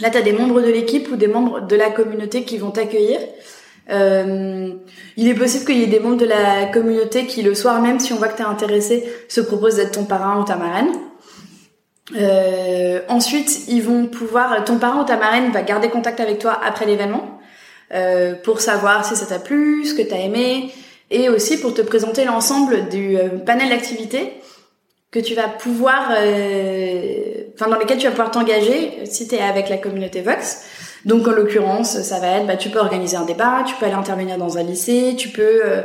Là, 0.00 0.10
tu 0.10 0.18
as 0.18 0.22
des 0.22 0.32
membres 0.32 0.60
de 0.60 0.70
l'équipe 0.70 1.08
ou 1.10 1.16
des 1.16 1.28
membres 1.28 1.60
de 1.60 1.76
la 1.76 1.90
communauté 1.90 2.44
qui 2.44 2.58
vont 2.58 2.70
t'accueillir. 2.70 3.18
Euh, 3.90 4.74
il 5.16 5.28
est 5.28 5.34
possible 5.34 5.64
qu'il 5.64 5.78
y 5.78 5.82
ait 5.82 5.86
des 5.86 6.00
membres 6.00 6.18
de 6.18 6.26
la 6.26 6.66
communauté 6.66 7.26
qui, 7.26 7.42
le 7.42 7.54
soir 7.54 7.80
même, 7.80 8.00
si 8.00 8.12
on 8.12 8.16
voit 8.16 8.28
que 8.28 8.36
t'es 8.36 8.42
intéressé, 8.42 9.04
se 9.28 9.40
proposent 9.40 9.76
d'être 9.76 9.92
ton 9.92 10.04
parrain 10.04 10.40
ou 10.40 10.44
ta 10.44 10.56
marraine. 10.56 10.92
Euh, 12.16 13.00
ensuite, 13.08 13.68
ils 13.68 13.82
vont 13.82 14.06
pouvoir, 14.06 14.64
ton 14.64 14.78
parrain 14.78 15.02
ou 15.02 15.04
ta 15.04 15.16
marraine 15.16 15.50
va 15.52 15.62
garder 15.62 15.88
contact 15.88 16.20
avec 16.20 16.38
toi 16.38 16.58
après 16.64 16.86
l'événement 16.86 17.38
euh, 17.92 18.34
pour 18.34 18.60
savoir 18.60 19.04
si 19.04 19.16
ça 19.16 19.26
t'a 19.26 19.38
plu, 19.38 19.84
ce 19.84 19.94
que 19.94 20.02
t'as 20.02 20.18
aimé, 20.18 20.72
et 21.10 21.28
aussi 21.28 21.58
pour 21.60 21.74
te 21.74 21.82
présenter 21.82 22.24
l'ensemble 22.24 22.88
du 22.88 23.16
panel 23.46 23.70
d'activités 23.70 24.34
que 25.10 25.18
tu 25.18 25.34
vas 25.34 25.48
pouvoir, 25.48 26.10
euh, 26.18 27.44
enfin 27.54 27.70
dans 27.70 27.78
lesquels 27.78 27.98
tu 27.98 28.04
vas 28.04 28.10
pouvoir 28.10 28.30
t'engager 28.30 29.04
si 29.06 29.26
t'es 29.26 29.40
avec 29.40 29.68
la 29.68 29.78
communauté 29.78 30.20
Vox. 30.20 30.66
Donc 31.04 31.26
en 31.26 31.30
l'occurrence, 31.30 32.02
ça 32.02 32.18
va 32.18 32.38
être, 32.38 32.46
bah, 32.46 32.56
tu 32.56 32.70
peux 32.70 32.78
organiser 32.78 33.16
un 33.16 33.24
débat, 33.24 33.62
tu 33.66 33.74
peux 33.76 33.86
aller 33.86 33.94
intervenir 33.94 34.36
dans 34.36 34.58
un 34.58 34.62
lycée, 34.62 35.14
tu 35.16 35.28
peux 35.30 35.62
euh, 35.64 35.82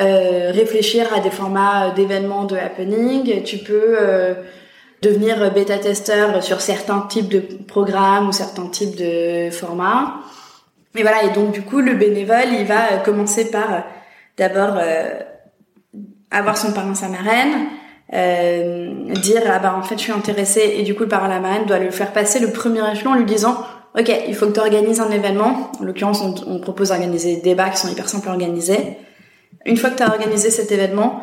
euh, 0.00 0.50
réfléchir 0.52 1.12
à 1.14 1.20
des 1.20 1.30
formats 1.30 1.90
d'événements 1.90 2.44
de 2.44 2.56
happening, 2.56 3.42
tu 3.44 3.58
peux 3.58 3.96
euh, 4.00 4.34
devenir 5.02 5.52
bêta-testeur 5.52 6.42
sur 6.42 6.60
certains 6.60 7.00
types 7.02 7.28
de 7.28 7.40
programmes 7.40 8.28
ou 8.28 8.32
certains 8.32 8.66
types 8.66 8.96
de 8.96 9.50
formats. 9.50 10.16
Et 10.96 11.02
voilà, 11.02 11.22
et 11.24 11.30
donc 11.30 11.52
du 11.52 11.62
coup, 11.62 11.80
le 11.80 11.94
bénévole, 11.94 12.52
il 12.58 12.64
va 12.64 12.96
commencer 13.04 13.50
par 13.50 13.84
d'abord 14.36 14.78
avoir 16.30 16.56
son 16.56 16.72
parrain, 16.72 16.94
sa 16.94 17.08
marraine, 17.08 17.68
euh, 18.14 19.14
dire 19.22 19.42
ah 19.46 19.58
bah 19.58 19.74
en 19.78 19.82
fait 19.82 19.96
je 19.96 20.02
suis 20.02 20.12
intéressée 20.12 20.74
et 20.76 20.82
du 20.82 20.94
coup 20.94 21.02
le 21.02 21.08
marraine 21.08 21.66
doit 21.66 21.78
le 21.78 21.90
faire 21.90 22.12
passer 22.12 22.40
le 22.40 22.50
premier 22.50 22.80
échelon 22.90 23.10
en 23.12 23.16
lui 23.16 23.26
disant 23.26 23.58
ok, 23.98 24.10
il 24.28 24.34
faut 24.34 24.46
que 24.46 24.52
tu 24.52 24.60
organises 24.60 25.00
un 25.00 25.10
événement. 25.10 25.72
En 25.80 25.84
l'occurrence, 25.84 26.22
on, 26.22 26.58
propose 26.60 26.88
d'organiser 26.88 27.36
des 27.36 27.42
débats 27.42 27.70
qui 27.70 27.78
sont 27.78 27.88
hyper 27.88 28.08
simples 28.08 28.28
à 28.28 28.32
organiser. 28.32 28.78
Une 29.66 29.76
fois 29.76 29.90
que 29.90 29.96
tu 29.96 30.02
as 30.02 30.08
organisé 30.08 30.50
cet 30.50 30.72
événement, 30.72 31.22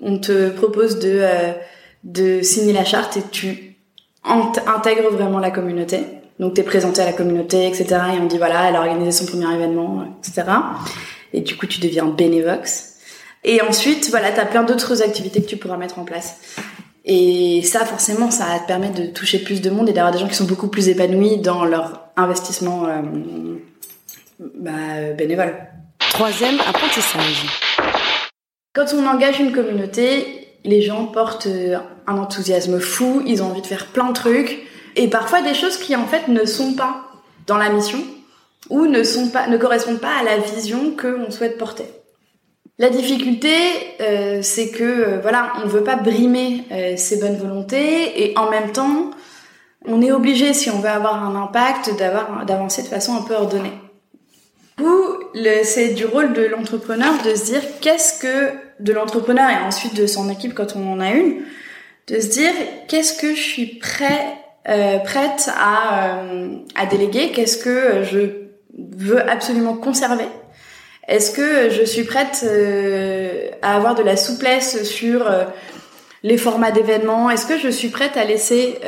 on 0.00 0.18
te 0.18 0.50
propose 0.50 0.98
de, 0.98 1.18
euh, 1.20 1.52
de 2.04 2.42
signer 2.42 2.72
la 2.72 2.84
charte 2.84 3.16
et 3.16 3.22
tu 3.30 3.76
intègres 4.24 5.10
vraiment 5.10 5.38
la 5.38 5.50
communauté. 5.50 6.00
Donc 6.38 6.54
tu 6.54 6.60
es 6.60 6.64
présenté 6.64 7.02
à 7.02 7.04
la 7.04 7.12
communauté, 7.12 7.66
etc. 7.66 7.86
Et 8.14 8.20
on 8.20 8.26
dit 8.26 8.38
voilà, 8.38 8.68
elle 8.68 8.76
a 8.76 8.80
organisé 8.80 9.12
son 9.12 9.26
premier 9.26 9.52
événement, 9.54 10.04
etc. 10.18 10.44
Et 11.32 11.40
du 11.40 11.56
coup, 11.56 11.66
tu 11.66 11.80
deviens 11.80 12.06
bénévox. 12.06 12.91
Et 13.44 13.60
ensuite, 13.62 14.08
voilà, 14.10 14.32
tu 14.32 14.40
as 14.40 14.46
plein 14.46 14.62
d'autres 14.62 15.02
activités 15.02 15.42
que 15.42 15.48
tu 15.48 15.56
pourras 15.56 15.76
mettre 15.76 15.98
en 15.98 16.04
place. 16.04 16.36
Et 17.04 17.62
ça, 17.64 17.84
forcément, 17.84 18.30
ça 18.30 18.44
te 18.60 18.66
permet 18.68 18.90
de 18.90 19.06
toucher 19.06 19.38
plus 19.38 19.60
de 19.60 19.70
monde 19.70 19.88
et 19.88 19.92
d'avoir 19.92 20.12
des 20.12 20.18
gens 20.18 20.28
qui 20.28 20.36
sont 20.36 20.44
beaucoup 20.44 20.68
plus 20.68 20.88
épanouis 20.88 21.38
dans 21.38 21.64
leur 21.64 22.10
investissement 22.16 22.84
euh, 22.86 23.02
bah, 24.38 25.12
bénévole. 25.16 25.54
Troisième 25.98 26.60
apprentissage. 26.60 27.46
Quand 28.74 28.86
on 28.94 29.06
engage 29.06 29.40
une 29.40 29.52
communauté, 29.52 30.48
les 30.64 30.82
gens 30.82 31.06
portent 31.06 31.46
euh, 31.46 31.78
un 32.06 32.16
enthousiasme 32.16 32.78
fou, 32.78 33.22
ils 33.26 33.42
ont 33.42 33.46
envie 33.46 33.62
de 33.62 33.66
faire 33.66 33.86
plein 33.86 34.08
de 34.08 34.12
trucs, 34.12 34.60
et 34.94 35.08
parfois 35.08 35.42
des 35.42 35.54
choses 35.54 35.78
qui 35.78 35.96
en 35.96 36.06
fait 36.06 36.28
ne 36.28 36.44
sont 36.44 36.74
pas 36.74 37.02
dans 37.46 37.56
la 37.56 37.70
mission 37.70 37.98
ou 38.70 38.86
ne 38.86 39.02
sont 39.02 39.28
pas, 39.28 39.48
ne 39.48 39.56
correspondent 39.56 40.00
pas 40.00 40.14
à 40.20 40.22
la 40.22 40.38
vision 40.38 40.92
que 40.92 41.18
on 41.26 41.30
souhaite 41.30 41.58
porter. 41.58 41.84
La 42.78 42.88
difficulté, 42.88 43.54
euh, 44.00 44.40
c'est 44.42 44.70
que 44.70 44.82
euh, 44.82 45.18
voilà, 45.20 45.52
on 45.62 45.68
veut 45.68 45.84
pas 45.84 45.96
brimer 45.96 46.64
euh, 46.72 46.96
ses 46.96 47.20
bonnes 47.20 47.36
volontés 47.36 48.24
et 48.24 48.36
en 48.38 48.50
même 48.50 48.72
temps, 48.72 49.10
on 49.84 50.00
est 50.00 50.12
obligé, 50.12 50.54
si 50.54 50.70
on 50.70 50.78
veut 50.78 50.88
avoir 50.88 51.24
un 51.24 51.34
impact, 51.34 51.90
d'avancer 51.96 52.82
de 52.82 52.88
façon 52.88 53.16
un 53.16 53.22
peu 53.22 53.34
ordonnée. 53.34 53.72
Coup, 54.78 55.18
c'est 55.64 55.90
du 55.90 56.06
rôle 56.06 56.32
de 56.32 56.42
l'entrepreneur 56.42 57.12
de 57.24 57.34
se 57.34 57.44
dire 57.46 57.62
qu'est-ce 57.80 58.18
que 58.20 58.52
de 58.80 58.92
l'entrepreneur 58.92 59.50
et 59.50 59.66
ensuite 59.66 59.94
de 59.94 60.06
son 60.06 60.30
équipe 60.30 60.54
quand 60.54 60.76
on 60.76 60.92
en 60.92 61.00
a 61.00 61.10
une, 61.10 61.42
de 62.08 62.20
se 62.20 62.28
dire 62.28 62.52
qu'est-ce 62.88 63.14
que 63.14 63.34
je 63.34 63.40
suis 63.40 63.66
prêt 63.66 64.38
euh, 64.68 64.98
prête 64.98 65.50
à, 65.56 66.20
euh, 66.20 66.56
à 66.76 66.86
déléguer 66.86 67.32
Qu'est-ce 67.32 67.58
que 67.58 68.04
je 68.04 68.20
veux 68.96 69.28
absolument 69.28 69.74
conserver 69.74 70.26
Est-ce 71.12 71.30
que 71.30 71.68
je 71.68 71.82
suis 71.84 72.04
prête 72.04 72.42
euh, 72.48 73.50
à 73.60 73.76
avoir 73.76 73.94
de 73.94 74.02
la 74.02 74.16
souplesse 74.16 74.82
sur 74.84 75.30
euh, 75.30 75.44
les 76.22 76.38
formats 76.38 76.70
d'événements? 76.70 77.28
Est-ce 77.28 77.44
que 77.44 77.58
je 77.58 77.68
suis 77.68 77.90
prête 77.90 78.16
à 78.16 78.24
laisser 78.24 78.78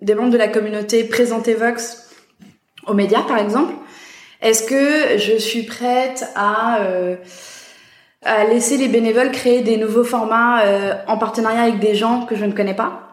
des 0.00 0.14
membres 0.14 0.30
de 0.30 0.38
la 0.38 0.48
communauté 0.48 1.04
présenter 1.04 1.52
Vox 1.52 2.08
aux 2.86 2.94
médias, 2.94 3.20
par 3.24 3.36
exemple? 3.36 3.74
Est-ce 4.40 4.62
que 4.62 5.18
je 5.18 5.36
suis 5.36 5.64
prête 5.64 6.24
à 6.34 6.78
laisser 8.48 8.78
les 8.78 8.88
bénévoles 8.88 9.30
créer 9.30 9.60
des 9.60 9.76
nouveaux 9.76 10.04
formats 10.04 10.62
en 11.08 11.18
partenariat 11.18 11.64
avec 11.64 11.78
des 11.78 11.94
gens 11.94 12.24
que 12.24 12.36
je 12.36 12.46
ne 12.46 12.52
connais 12.52 12.72
pas? 12.72 13.07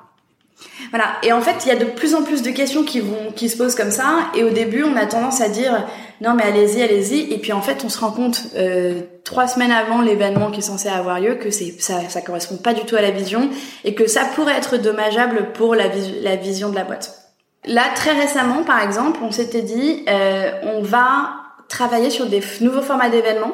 Voilà. 0.90 1.18
Et 1.24 1.32
en 1.32 1.42
fait, 1.42 1.66
il 1.66 1.70
y 1.70 1.72
a 1.72 1.76
de 1.76 1.86
plus 1.86 2.16
en 2.16 2.24
plus 2.24 2.42
de 2.42 2.52
questions 2.52 2.84
qui 2.84 3.00
vont, 3.00 3.32
qui 3.36 3.50
se 3.50 3.58
posent 3.58 3.76
comme 3.76 3.92
ça. 3.92 4.30
Et 4.36 4.44
au 4.44 4.50
début, 4.50 4.84
on 4.84 4.96
a 4.96 5.06
tendance 5.06 5.42
à 5.42 5.50
dire 5.50 5.86
non, 6.22 6.34
mais 6.34 6.44
allez-y, 6.44 6.82
allez-y. 6.82 7.34
Et 7.34 7.38
puis 7.38 7.52
en 7.54 7.62
fait, 7.62 7.84
on 7.84 7.90
se 7.90 8.00
rend 8.00 8.12
compte 8.12 8.44
euh, 8.56 9.02
trois 9.24 9.48
semaines 9.48 9.72
avant 9.72 10.02
l'événement 10.02 10.52
qui 10.52 10.60
est 10.60 10.64
censé 10.64 10.88
avoir 10.88 11.20
lieu 11.20 11.36
que 11.36 11.52
c'est 11.52 11.76
ça, 11.80 12.00
ça 12.10 12.22
correspond 12.22 12.58
pas 12.58 12.74
du 12.74 12.82
tout 12.82 12.96
à 12.96 13.02
la 13.02 13.12
vision 13.12 13.50
et 13.84 13.96
que 13.96 14.08
ça 14.08 14.26
pourrait 14.36 14.56
être 14.56 14.78
dommageable 14.78 15.52
pour 15.54 15.76
la, 15.76 15.86
la 16.22 16.36
vision 16.36 16.70
de 16.70 16.76
la 16.76 16.84
boîte. 16.84 17.26
Là, 17.66 17.84
très 17.96 18.12
récemment, 18.12 18.64
par 18.64 18.82
exemple, 18.82 19.20
on 19.24 19.32
s'était 19.32 19.64
dit 19.64 20.06
euh, 20.08 20.52
on 20.64 20.82
va 20.82 21.32
travailler 21.68 22.10
sur 22.10 22.28
des 22.28 22.42
nouveaux 22.62 22.82
formats 22.82 23.10
d'événements 23.10 23.54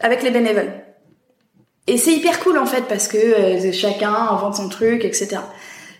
avec 0.00 0.22
les 0.22 0.30
bénévoles. 0.30 0.72
Et 1.86 1.98
c'est 1.98 2.12
hyper 2.12 2.40
cool 2.40 2.58
en 2.58 2.64
fait 2.64 2.86
parce 2.88 3.08
que 3.08 3.18
euh, 3.18 3.72
chacun 3.72 4.12
invente 4.12 4.56
son 4.56 4.68
truc, 4.68 5.04
etc. 5.04 5.36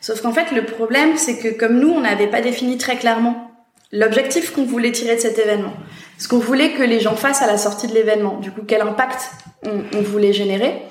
Sauf 0.04 0.20
qu'en 0.20 0.32
fait, 0.32 0.52
le 0.52 0.66
problème, 0.66 1.16
c'est 1.16 1.38
que 1.38 1.48
comme 1.48 1.78
nous, 1.78 1.88
on 1.88 2.02
n'avait 2.02 2.26
pas 2.26 2.42
défini 2.42 2.76
très 2.76 2.98
clairement 2.98 3.50
l'objectif 3.90 4.52
qu'on 4.52 4.66
voulait 4.66 4.92
tirer 4.92 5.16
de 5.16 5.20
cet 5.20 5.38
événement, 5.38 5.72
ce 6.18 6.28
qu'on 6.28 6.40
voulait 6.40 6.72
que 6.72 6.82
les 6.82 7.00
gens 7.00 7.16
fassent 7.16 7.40
à 7.40 7.46
la 7.46 7.56
sortie 7.56 7.86
de 7.86 7.94
l'événement, 7.94 8.36
du 8.38 8.50
coup, 8.50 8.60
quel 8.68 8.82
impact 8.82 9.30
on, 9.64 10.02
voulait 10.02 10.34
générer, 10.34 10.82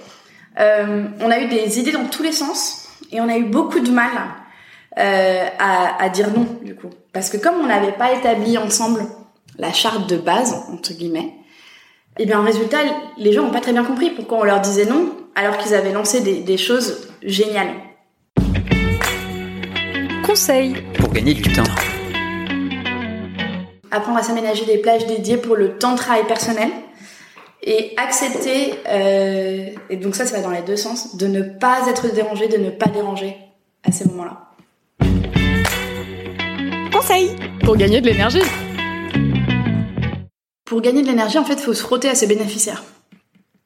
euh, 0.60 1.06
on 1.20 1.30
a 1.30 1.38
eu 1.42 1.48
des 1.48 1.80
idées 1.80 1.92
dans 1.92 2.06
tous 2.06 2.24
les 2.24 2.32
sens 2.32 2.88
et 3.12 3.22
on 3.22 3.30
a 3.30 3.38
eu 3.38 3.44
beaucoup 3.44 3.82
de 3.82 3.92
mal 3.92 4.10
euh, 4.98 5.48
à, 5.60 6.10
dire 6.10 6.32
non, 6.36 6.48
du 6.64 6.74
coup. 6.74 6.90
Parce 7.12 7.30
que 7.30 7.38
comme 7.38 7.60
on 7.62 7.68
n'avait 7.68 7.92
pas 7.92 8.14
établi 8.14 8.58
ensemble 8.58 9.04
la 9.60 9.74
charte 9.74 10.10
de 10.10 10.18
base, 10.18 10.56
entre 10.74 10.92
guillemets, 10.94 11.36
et 12.18 12.24
eh 12.24 12.26
bien 12.26 12.40
en 12.40 12.44
résultat, 12.44 12.80
les 13.20 13.32
gens 13.32 13.44
n'ont 13.44 13.52
pas 13.52 13.62
très 13.62 13.74
bien 13.74 13.84
compris 13.84 14.10
pourquoi 14.10 14.40
on 14.40 14.44
leur 14.44 14.60
disait 14.60 14.86
non, 14.86 15.16
alors 15.36 15.60
qu'ils 15.60 15.76
avaient 15.76 15.94
lancé 15.94 16.22
des 16.22 16.58
choses 16.58 17.10
géniales 17.22 17.76
conseils 20.34 20.74
pour 20.96 21.14
gagner 21.14 21.36
du 21.36 21.44
temps. 21.44 21.62
Apprendre 23.92 24.18
à 24.18 24.24
s'aménager 24.24 24.66
des 24.66 24.80
plages 24.80 25.06
dédiées 25.06 25.38
pour 25.38 25.56
le 25.56 25.78
temps 25.78 25.92
de 25.92 25.98
travail 25.98 26.26
personnel 26.26 26.70
et 27.62 27.94
accepter, 27.98 28.74
euh, 28.90 29.68
et 29.92 29.96
donc 29.98 30.16
ça, 30.16 30.26
ça 30.26 30.38
va 30.38 30.42
dans 30.42 30.50
les 30.50 30.64
deux 30.64 30.76
sens, 30.76 31.18
de 31.18 31.28
ne 31.28 31.44
pas 31.44 31.88
être 31.88 32.12
dérangé, 32.12 32.48
de 32.48 32.58
ne 32.58 32.72
pas 32.72 32.88
déranger 32.88 33.38
à 33.88 33.92
ces 33.92 34.06
moments-là. 34.06 34.50
Conseil 36.92 37.36
pour 37.64 37.78
gagner 37.78 38.02
de 38.02 38.08
l'énergie. 38.08 38.42
Pour 40.66 40.82
gagner 40.82 41.04
de 41.04 41.08
l'énergie, 41.08 41.38
en 41.38 41.46
fait, 41.46 41.54
il 41.54 41.62
faut 41.62 41.76
se 41.76 41.84
frotter 41.84 42.10
à 42.10 42.16
ses 42.16 42.26
bénéficiaires. 42.26 42.84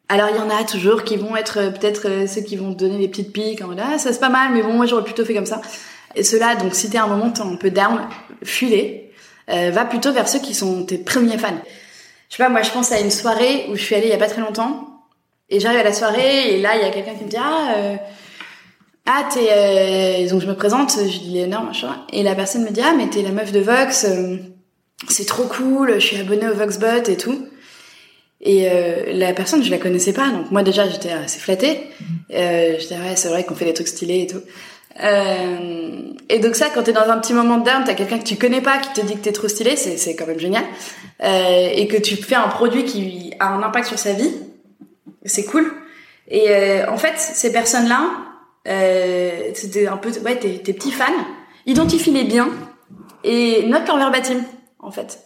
Alors 0.09 0.27
il 0.31 0.35
y 0.35 0.39
en 0.39 0.49
a 0.49 0.65
toujours 0.65 1.05
qui 1.05 1.15
vont 1.15 1.37
être 1.37 1.59
euh, 1.59 1.69
peut-être 1.69 2.07
euh, 2.09 2.27
ceux 2.27 2.41
qui 2.41 2.55
vont 2.55 2.71
donner 2.71 2.97
des 2.97 3.09
petites 3.09 3.33
piques 3.33 3.61
en 3.61 3.67
mode 3.67 3.81
ah 3.83 3.97
ça 3.97 4.13
c'est 4.13 4.21
pas 4.21 4.29
mal 4.29 4.53
mais 4.53 4.63
bon 4.63 4.71
moi 4.71 4.85
j'aurais 4.85 5.03
plutôt 5.03 5.25
fait 5.25 5.33
comme 5.33 5.45
ça. 5.45 5.61
Et 6.17 6.23
cela, 6.23 6.55
donc 6.55 6.73
si 6.73 6.89
t'es 6.89 6.97
un 6.97 7.07
moment 7.07 7.31
un 7.39 7.55
peu 7.55 7.69
down, 7.69 8.01
fuis 8.43 9.03
euh, 9.49 9.71
va 9.71 9.85
plutôt 9.85 10.11
vers 10.11 10.27
ceux 10.27 10.39
qui 10.39 10.53
sont 10.53 10.83
tes 10.83 10.97
premiers 10.97 11.37
fans. 11.37 11.61
Je 12.29 12.35
sais 12.35 12.43
pas, 12.43 12.49
moi 12.49 12.63
je 12.63 12.71
pense 12.71 12.91
à 12.91 12.99
une 12.99 13.11
soirée 13.11 13.67
où 13.69 13.75
je 13.75 13.83
suis 13.83 13.95
allée 13.95 14.07
il 14.07 14.11
y 14.11 14.13
a 14.13 14.17
pas 14.17 14.27
très 14.27 14.41
longtemps, 14.41 15.03
et 15.49 15.59
j'arrive 15.59 15.79
à 15.79 15.83
la 15.83 15.93
soirée, 15.93 16.55
et 16.55 16.61
là 16.61 16.75
il 16.75 16.81
y 16.81 16.85
a 16.85 16.89
quelqu'un 16.89 17.13
qui 17.13 17.23
me 17.23 17.29
dit 17.29 17.37
ah 17.39 17.75
euh, 17.77 17.95
ah 19.05 19.29
t'es 19.31 19.47
euh... 19.51 20.29
donc 20.29 20.41
je 20.41 20.47
me 20.47 20.55
présente, 20.55 20.91
je 20.91 21.19
dis 21.19 21.29
Léonore 21.29 21.63
machin, 21.63 22.03
et 22.11 22.23
la 22.23 22.35
personne 22.35 22.63
me 22.63 22.71
dit 22.71 22.81
ah 22.83 22.93
mais 22.97 23.07
t'es 23.09 23.21
la 23.21 23.31
meuf 23.31 23.51
de 23.51 23.59
Vox, 23.59 24.05
euh, 24.05 24.37
c'est 25.07 25.27
trop 25.27 25.43
cool, 25.43 25.93
je 25.95 26.05
suis 26.05 26.19
abonnée 26.19 26.49
au 26.49 26.55
Voxbot 26.55 27.03
et 27.07 27.17
tout. 27.17 27.47
Et 28.39 28.69
euh, 28.69 29.13
la 29.13 29.33
personne, 29.33 29.63
je 29.63 29.71
la 29.71 29.79
connaissais 29.79 30.13
pas, 30.13 30.29
donc 30.29 30.51
moi 30.51 30.61
déjà 30.61 30.87
j'étais 30.87 31.11
assez 31.11 31.39
flattée. 31.39 31.79
Euh, 32.33 32.75
j'étais 32.79 32.95
ouais, 32.95 33.15
c'est 33.15 33.29
vrai 33.29 33.43
qu'on 33.43 33.55
fait 33.55 33.65
des 33.65 33.73
trucs 33.73 33.87
stylés 33.87 34.21
et 34.21 34.27
tout. 34.27 34.41
Euh, 35.03 36.13
et 36.29 36.39
donc 36.39 36.55
ça, 36.55 36.67
quand 36.73 36.83
t'es 36.83 36.93
dans 36.93 37.09
un 37.09 37.17
petit 37.19 37.33
moment 37.33 37.57
de 37.57 37.65
down, 37.65 37.83
t'as 37.85 37.93
quelqu'un 37.93 38.19
que 38.19 38.23
tu 38.25 38.35
connais 38.35 38.61
pas 38.61 38.77
qui 38.79 38.99
te 38.99 39.05
dit 39.05 39.15
que 39.15 39.21
t'es 39.21 39.31
trop 39.31 39.47
stylé, 39.47 39.75
c'est, 39.75 40.15
quand 40.15 40.25
même 40.25 40.39
génial. 40.39 40.63
Euh, 41.23 41.69
et 41.73 41.87
que 41.87 41.97
tu 41.97 42.15
fais 42.15 42.35
un 42.35 42.47
produit 42.47 42.85
qui 42.85 43.33
a 43.39 43.49
un 43.53 43.63
impact 43.63 43.87
sur 43.87 43.99
sa 43.99 44.13
vie, 44.13 44.33
c'est 45.23 45.45
cool. 45.45 45.71
Et 46.29 46.49
euh, 46.49 46.89
en 46.89 46.97
fait, 46.97 47.17
ces 47.17 47.51
personnes-là, 47.51 48.09
euh, 48.67 49.51
c'était 49.53 49.87
un 49.87 49.97
peu, 49.97 50.11
ouais, 50.25 50.37
tes, 50.37 50.61
tes 50.61 50.73
petits 50.73 50.91
fans, 50.91 51.05
identifie-les 51.65 52.25
bien 52.25 52.49
et 53.23 53.65
note 53.67 53.87
leur 53.87 53.97
verbatim, 53.97 54.43
en 54.79 54.91
fait. 54.91 55.19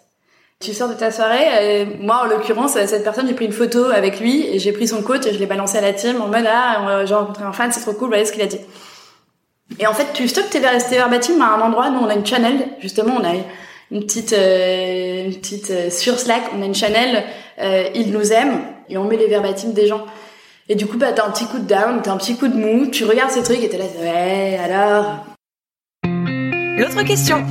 Tu 0.60 0.74
sors 0.74 0.90
de 0.90 0.94
ta 0.94 1.10
soirée, 1.10 1.48
euh, 1.54 1.86
moi 2.00 2.22
en 2.24 2.26
l'occurrence, 2.26 2.74
cette 2.74 3.04
personne, 3.04 3.28
j'ai 3.28 3.34
pris 3.34 3.46
une 3.46 3.52
photo 3.52 3.86
avec 3.86 4.20
lui 4.20 4.46
et 4.46 4.60
j'ai 4.60 4.72
pris 4.72 4.88
son 4.88 5.02
coach 5.02 5.26
et 5.26 5.34
je 5.34 5.40
l'ai 5.40 5.48
balancé 5.48 5.80
à 5.80 5.82
la 5.82 5.92
team 5.92 6.22
en 6.22 6.28
mode 6.28 6.46
ah, 6.48 7.04
j'ai 7.04 7.16
rencontré 7.16 7.44
un 7.44 7.52
fan, 7.52 7.72
c'est 7.72 7.82
trop 7.82 7.94
cool, 7.94 8.10
voyez 8.10 8.26
ce 8.26 8.32
qu'il 8.32 8.44
a 8.44 8.46
dit. 8.46 8.60
Et 9.80 9.88
en 9.88 9.94
fait, 9.94 10.08
tu 10.14 10.28
stockes 10.28 10.50
tes, 10.50 10.60
verbatim 10.60 11.42
à 11.42 11.56
un 11.56 11.62
endroit. 11.62 11.90
Nous, 11.90 12.00
on 12.00 12.08
a 12.08 12.16
une 12.16 12.26
channel. 12.26 12.68
Justement, 12.80 13.16
on 13.20 13.24
a 13.24 13.34
une 13.92 14.02
petite, 14.02 14.34
euh, 14.34 15.26
une 15.26 15.36
petite 15.36 15.72
euh, 15.72 15.90
sur 15.90 16.20
Slack. 16.20 16.44
On 16.58 16.62
a 16.62 16.66
une 16.66 16.76
channel. 16.76 17.24
Euh, 17.60 17.90
ils 17.96 18.12
nous 18.12 18.32
aiment 18.32 18.62
et 18.90 18.98
on 18.98 19.06
met 19.06 19.18
les 19.18 19.28
verbatim 19.28 19.72
des 19.72 19.88
gens. 19.88 20.06
Et 20.70 20.76
du 20.76 20.86
coup, 20.86 20.98
bah, 20.98 21.12
t'as 21.14 21.26
un 21.26 21.32
petit 21.32 21.46
coup 21.46 21.60
de 21.60 21.66
down, 21.66 22.02
t'as 22.04 22.12
un 22.12 22.18
petit 22.18 22.36
coup 22.36 22.48
de 22.48 22.56
mou. 22.56 22.88
Tu 22.88 23.06
regardes 23.06 23.32
ces 23.32 23.44
trucs 23.44 23.64
et 23.64 23.70
t'es 23.70 23.78
là, 23.78 23.86
ouais, 24.02 24.60
alors? 24.64 25.26
L'autre 26.06 27.04
question. 27.04 27.44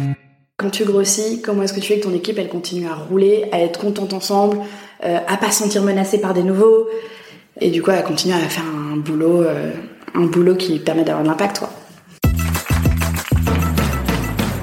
Quand 0.57 0.71
tu 0.71 0.85
grossis, 0.85 1.41
comment 1.43 1.62
est-ce 1.62 1.73
que 1.73 1.81
tu 1.81 1.89
fais 1.89 2.00
que 2.00 2.05
ton 2.05 2.15
équipe 2.15 2.39
elle 2.39 2.49
continue 2.49 2.87
à 2.87 2.95
rouler, 2.95 3.49
à 3.53 3.61
être 3.61 3.79
contente 3.81 4.12
ensemble, 4.12 4.59
à 5.03 5.37
pas 5.39 5.50
se 5.50 5.62
sentir 5.62 5.83
menacée 5.83 6.21
par 6.21 6.35
des 6.35 6.43
nouveaux, 6.43 6.87
et 7.62 7.71
du 7.71 7.83
coup 7.83 7.93
à 7.93 8.03
continuer 8.03 8.35
à 8.35 8.41
faire 8.41 8.65
un 8.65 8.97
boulot, 8.97 9.43
un 10.15 10.27
boulot 10.27 10.57
qui 10.57 10.79
permet 10.79 11.05
d'avoir 11.05 11.25
de 11.25 11.29
l'impact, 11.29 11.61
quoi? 11.61 11.71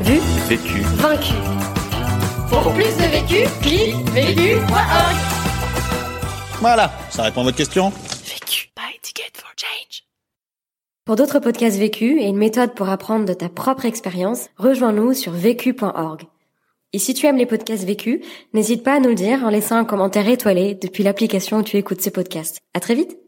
Vécu. 0.07 0.79
Vaincu. 0.95 1.33
Pour 2.49 2.73
plus 2.73 2.95
de 2.95 3.11
vécu, 3.11 3.45
clique 3.61 4.09
vécu.org. 4.11 5.15
Voilà, 6.61 6.93
ça 7.09 7.23
répond 7.23 7.41
à 7.41 7.43
votre 7.43 7.57
question 7.57 7.89
Vécu. 7.89 8.69
Buy 8.73 8.97
ticket 9.01 9.33
for 9.35 9.51
change. 9.57 10.03
Pour 11.03 11.17
d'autres 11.17 11.39
podcasts 11.39 11.77
vécus 11.77 12.21
et 12.21 12.27
une 12.27 12.37
méthode 12.37 12.73
pour 12.73 12.87
apprendre 12.87 13.25
de 13.25 13.33
ta 13.33 13.49
propre 13.49 13.83
expérience, 13.83 14.47
rejoins-nous 14.55 15.13
sur 15.13 15.33
vécu.org. 15.33 16.21
Et 16.93 16.99
si 16.99 17.13
tu 17.13 17.25
aimes 17.25 17.35
les 17.35 17.45
podcasts 17.45 17.83
vécus, 17.83 18.21
n'hésite 18.53 18.83
pas 18.83 18.93
à 18.93 18.99
nous 19.01 19.09
le 19.09 19.15
dire 19.15 19.43
en 19.43 19.49
laissant 19.49 19.75
un 19.75 19.83
commentaire 19.83 20.29
étoilé 20.29 20.73
depuis 20.75 21.03
l'application 21.03 21.57
où 21.57 21.63
tu 21.63 21.75
écoutes 21.75 21.99
ces 21.99 22.11
podcasts. 22.11 22.59
À 22.73 22.79
très 22.79 22.95
vite! 22.95 23.26